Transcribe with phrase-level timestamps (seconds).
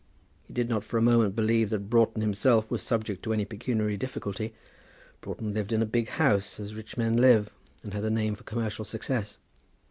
[0.47, 3.97] He did not for a moment believe that Broughton himself was subject to any pecuniary
[3.97, 4.51] difficulty.
[5.21, 7.51] Broughton lived in a big house, as rich men live,
[7.83, 9.37] and had a name for commercial success.